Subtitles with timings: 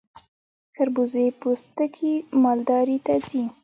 [0.03, 0.03] د
[0.75, 2.13] خربوزې پوستکي
[2.43, 3.43] مالداري ته ځي.